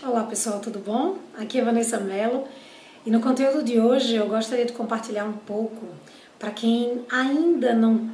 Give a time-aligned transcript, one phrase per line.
[0.00, 1.18] Olá pessoal, tudo bom?
[1.36, 2.46] Aqui é Vanessa Mello
[3.04, 5.88] e no conteúdo de hoje eu gostaria de compartilhar um pouco
[6.38, 8.08] para quem ainda não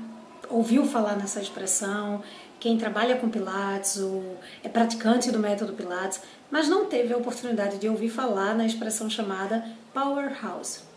[0.49, 2.23] ouviu falar nessa expressão,
[2.59, 7.77] quem trabalha com Pilates ou é praticante do método Pilates, mas não teve a oportunidade
[7.77, 9.63] de ouvir falar na expressão chamada
[9.93, 10.94] Powerhouse.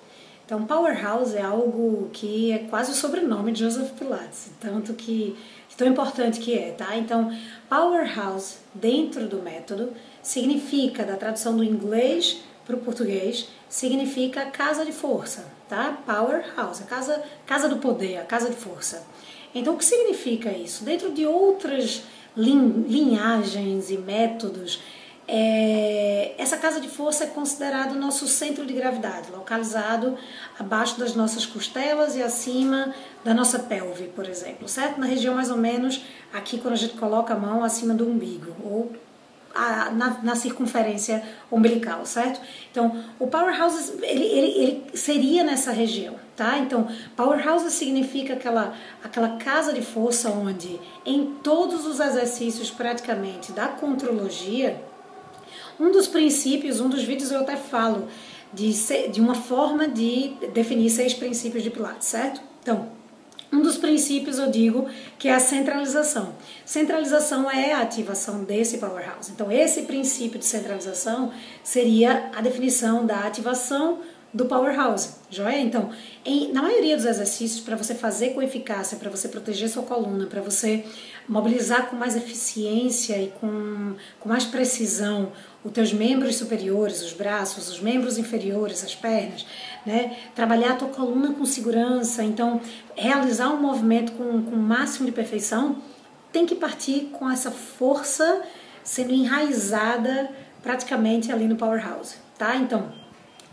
[0.47, 5.35] Então, Powerhouse é algo que é quase o sobrenome de Joseph Pilates, tanto que
[5.75, 6.95] tão importante que é, tá?
[6.95, 7.37] Então,
[7.67, 9.91] Powerhouse dentro do método
[10.23, 15.97] significa, da tradução do inglês para o português, significa casa de força, tá?
[16.05, 19.05] Powerhouse, a casa, casa do poder, a casa de força.
[19.53, 20.85] Então, o que significa isso?
[20.85, 22.03] Dentro de outras
[22.37, 24.81] linhagens e métodos,
[25.27, 30.17] é, essa casa de força é considerado nosso centro de gravidade, localizado
[30.57, 32.93] abaixo das nossas costelas e acima
[33.25, 34.99] da nossa pelve, por exemplo, certo?
[34.99, 36.01] Na região mais ou menos
[36.33, 38.89] aqui quando a gente coloca a mão acima do umbigo ou
[39.53, 41.21] a, na, na, circunferência
[41.51, 42.39] umbilical, certo?
[42.71, 46.59] Então, o powerhouse ele, ele, ele seria nessa região, tá?
[46.59, 46.87] Então,
[47.17, 54.79] powerhouse significa aquela, aquela casa de força onde em todos os exercícios praticamente da contrologia
[55.79, 58.07] um dos princípios, um dos vídeos eu até falo
[58.53, 62.41] de, ser, de uma forma de definir seis princípios de Pilates, certo?
[62.61, 62.89] Então,
[63.51, 66.35] um dos princípios eu digo que é a centralização.
[66.65, 69.31] Centralização é a ativação desse powerhouse.
[69.31, 71.31] Então, esse princípio de centralização
[71.63, 73.99] seria a definição da ativação
[74.37, 75.59] do powerhouse, joia?
[75.59, 75.89] Então,
[76.23, 80.27] em, na maioria dos exercícios, para você fazer com eficácia, para você proteger sua coluna,
[80.27, 80.85] para você
[81.27, 85.31] mobilizar com mais eficiência e com, com mais precisão
[85.63, 89.45] os teus membros superiores, os braços, os membros inferiores, as pernas,
[89.85, 90.15] né?
[90.35, 92.61] Trabalhar a tua coluna com segurança, então
[92.95, 95.77] realizar um movimento com, com o máximo de perfeição,
[96.31, 98.43] tem que partir com essa força
[98.83, 100.29] sendo enraizada
[100.61, 102.55] praticamente ali no powerhouse, tá?
[102.55, 103.06] Então,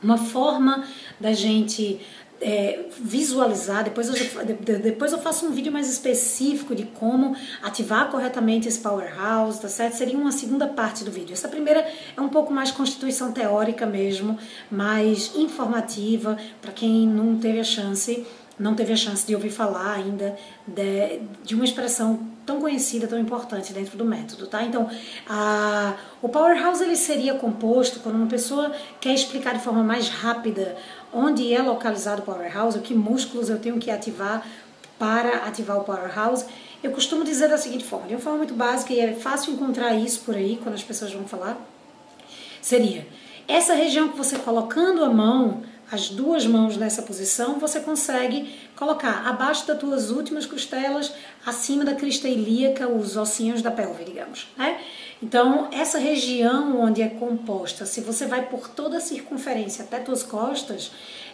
[0.04, 0.84] uma forma
[1.18, 2.00] da gente
[2.40, 4.44] é, visualizar, depois eu,
[4.82, 9.94] depois eu faço um vídeo mais específico de como ativar corretamente esse powerhouse, tá certo?
[9.94, 11.32] Seria uma segunda parte do vídeo.
[11.32, 14.38] Essa primeira é um pouco mais constituição teórica mesmo,
[14.70, 18.26] mais informativa para quem não teve a chance
[18.58, 23.18] não teve a chance de ouvir falar ainda de, de uma expressão tão conhecida, tão
[23.18, 24.62] importante dentro do método, tá?
[24.62, 24.88] Então,
[25.28, 28.70] a, o powerhouse ele seria composto quando uma pessoa
[29.00, 30.76] quer explicar de forma mais rápida
[31.12, 34.46] onde é localizado o powerhouse, que músculos eu tenho que ativar
[34.98, 36.44] para ativar o powerhouse.
[36.82, 39.94] Eu costumo dizer da seguinte forma, de uma forma muito básica e é fácil encontrar
[39.94, 41.56] isso por aí quando as pessoas vão falar,
[42.60, 43.06] seria
[43.48, 45.62] essa região que você colocando a mão
[45.94, 51.12] as duas mãos nessa posição, você consegue colocar abaixo das tuas últimas costelas,
[51.46, 54.80] acima da crista ilíaca, os ossinhos da pelve, digamos, né?
[55.22, 60.24] Então, essa região onde é composta, se você vai por toda a circunferência até tuas
[60.24, 60.90] costas,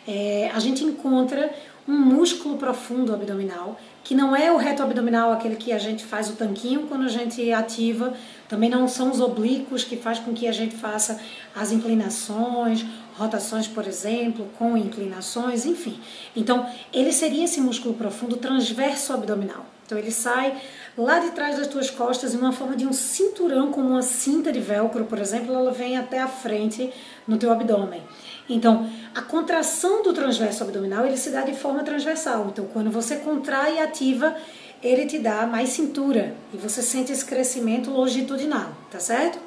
[0.07, 1.51] é, a gente encontra
[1.89, 6.29] um músculo profundo abdominal, que não é o reto abdominal, aquele que a gente faz
[6.29, 8.13] o tanquinho quando a gente ativa,
[8.51, 11.21] também não são os oblíquos que faz com que a gente faça
[11.55, 12.85] as inclinações,
[13.17, 16.01] rotações, por exemplo, com inclinações, enfim.
[16.35, 19.65] Então, ele seria esse músculo profundo transverso abdominal.
[19.87, 20.61] Então, ele sai
[20.99, 24.51] lá de trás das tuas costas em uma forma de um cinturão, como uma cinta
[24.51, 26.93] de velcro, por exemplo, ela vem até a frente
[27.29, 28.03] no teu abdômen.
[28.49, 32.49] Então, a contração do transverso abdominal, ele se dá de forma transversal.
[32.53, 34.35] Então, quando você contrai e ativa,
[34.83, 39.39] ele te dá mais cintura e você sente esse crescimento longitudinal, tá certo?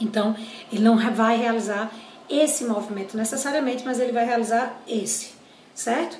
[0.00, 0.34] Então,
[0.72, 1.90] ele não vai realizar
[2.28, 5.32] esse movimento necessariamente, mas ele vai realizar esse,
[5.74, 6.18] certo?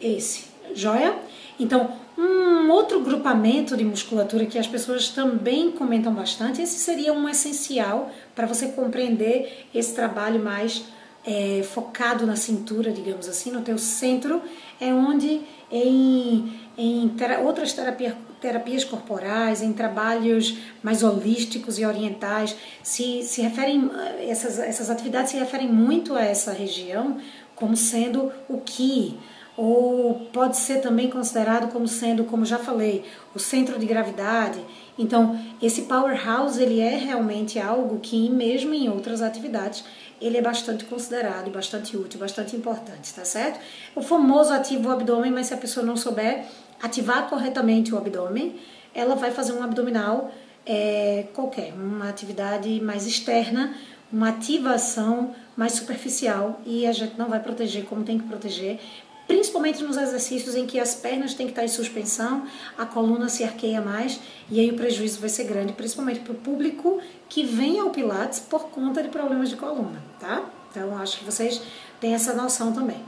[0.00, 1.16] Esse, joia?
[1.58, 7.28] Então, um outro grupamento de musculatura que as pessoas também comentam bastante, esse seria um
[7.28, 10.84] essencial para você compreender esse trabalho mais
[11.26, 14.42] é, focado na cintura, digamos assim, no teu centro,
[14.80, 22.56] é onde em, em tera outras terapia, terapias corporais, em trabalhos mais holísticos e orientais,
[22.82, 23.90] se, se referem,
[24.28, 27.18] essas, essas atividades se referem muito a essa região
[27.54, 29.18] como sendo o que
[29.56, 33.04] ou pode ser também considerado como sendo, como já falei,
[33.34, 34.58] o centro de gravidade.
[34.98, 39.84] Então, esse powerhouse ele é realmente algo que mesmo em outras atividades
[40.20, 43.60] ele é bastante considerado, bastante útil, bastante importante, tá certo?
[43.94, 46.44] O famoso ativo abdômen, mas se a pessoa não souber
[46.82, 48.56] ativar corretamente o abdômen,
[48.94, 50.30] ela vai fazer um abdominal
[50.66, 53.74] é, qualquer, uma atividade mais externa,
[54.12, 58.80] uma ativação mais superficial e a gente não vai proteger como tem que proteger
[59.26, 63.44] principalmente nos exercícios em que as pernas têm que estar em suspensão, a coluna se
[63.44, 67.78] arqueia mais e aí o prejuízo vai ser grande, principalmente para o público que vem
[67.80, 70.44] ao Pilates por conta de problemas de coluna, tá?
[70.70, 71.60] Então acho que vocês
[72.00, 72.98] têm essa noção também.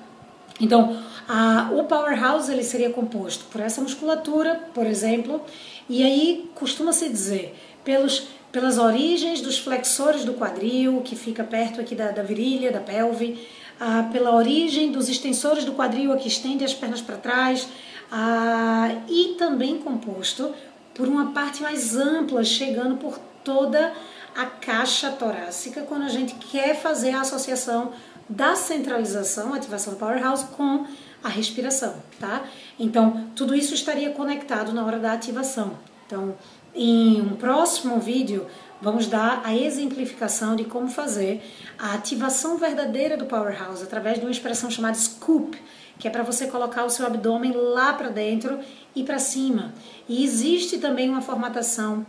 [0.59, 5.43] Então, a, o powerhouse ele seria composto por essa musculatura, por exemplo,
[5.89, 7.55] e aí costuma-se dizer
[7.85, 12.81] pelos pelas origens dos flexores do quadril, que fica perto aqui da, da virilha, da
[12.81, 13.39] pelve,
[13.81, 17.69] ah, pela origem dos extensores do quadril, que estende as pernas para trás,
[18.11, 20.55] ah, e também composto
[20.95, 23.93] por uma parte mais ampla, chegando por toda
[24.35, 27.93] a caixa torácica, quando a gente quer fazer a associação
[28.29, 30.87] da centralização, ativação do powerhouse, com
[31.23, 32.45] a respiração, tá?
[32.79, 35.79] Então, tudo isso estaria conectado na hora da ativação.
[36.07, 36.37] Então,
[36.75, 38.47] em um próximo vídeo,
[38.81, 41.43] vamos dar a exemplificação de como fazer
[41.79, 45.61] a ativação verdadeira do Powerhouse através de uma expressão chamada Scoop,
[45.99, 48.61] que é para você colocar o seu abdômen lá para dentro
[48.95, 49.75] e para cima.
[50.09, 52.07] E existe também uma formatação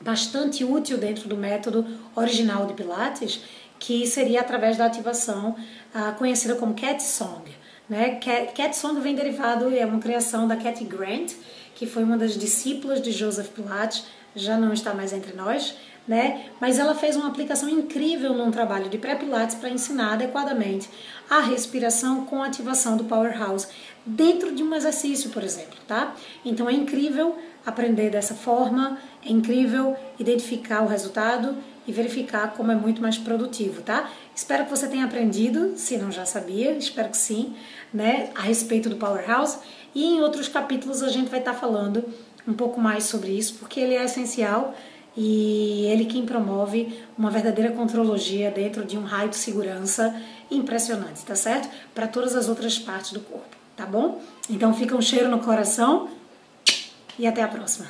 [0.00, 1.86] bastante útil dentro do método
[2.16, 3.40] original de Pilates,
[3.78, 5.54] que seria através da ativação
[5.94, 7.42] uh, conhecida como Cat Song.
[7.88, 8.16] Né?
[8.16, 11.32] Cat, Cat Song vem derivado, é uma criação da Cat Grant,
[11.78, 14.04] que foi uma das discípulas de Joseph Pilates,
[14.34, 15.76] já não está mais entre nós,
[16.08, 16.46] né?
[16.60, 20.90] Mas ela fez uma aplicação incrível num trabalho de pré-pilates para ensinar adequadamente
[21.30, 23.68] a respiração com ativação do powerhouse
[24.04, 26.16] dentro de um exercício, por exemplo, tá?
[26.44, 27.36] Então é incrível
[27.68, 31.56] aprender dessa forma, é incrível identificar o resultado
[31.86, 34.10] e verificar como é muito mais produtivo, tá?
[34.34, 37.54] Espero que você tenha aprendido, se não já sabia, espero que sim,
[37.92, 39.58] né, a respeito do powerhouse
[39.94, 42.04] e em outros capítulos a gente vai estar falando
[42.46, 44.74] um pouco mais sobre isso, porque ele é essencial
[45.16, 50.14] e ele quem promove uma verdadeira contrologia dentro de um raio de segurança
[50.50, 51.68] impressionante, tá certo?
[51.94, 54.20] Para todas as outras partes do corpo, tá bom?
[54.48, 56.08] Então fica um cheiro no coração
[57.18, 57.86] e até a próxima.